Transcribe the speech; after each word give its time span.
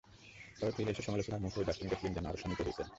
তবে 0.59 0.71
ফিরে 0.71 0.91
এসে 0.91 1.03
সমালোচনার 1.07 1.43
মুখেও 1.45 1.67
জাস্টিন 1.67 1.87
গ্যাটলিন 1.89 2.13
যেন 2.15 2.25
আরও 2.25 2.39
শাণিত 2.41 2.59
হয়েছেন। 2.61 2.87